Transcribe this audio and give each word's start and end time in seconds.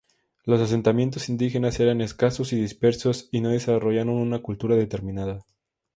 Los 0.45 0.59
asentamientos 0.59 1.29
indígenas 1.29 1.79
eran 1.79 2.01
escasos 2.01 2.53
y 2.53 2.55
dispersos 2.55 3.29
y 3.31 3.39
no 3.41 3.49
desarrollaron 3.49 4.15
una 4.15 4.41
cultura 4.41 4.75
determinada. 4.75 5.45